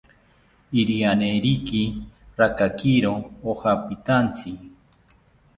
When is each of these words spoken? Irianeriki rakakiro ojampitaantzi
Irianeriki 0.79 1.83
rakakiro 2.39 3.13
ojampitaantzi 3.49 4.51